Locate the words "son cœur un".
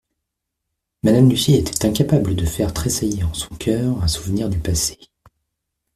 3.35-4.07